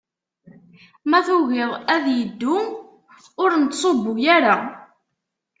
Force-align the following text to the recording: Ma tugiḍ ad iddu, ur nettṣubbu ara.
Ma 1.09 1.19
tugiḍ 1.27 1.71
ad 1.95 2.05
iddu, 2.21 2.57
ur 3.41 3.51
nettṣubbu 3.55 4.13
ara. 4.35 4.57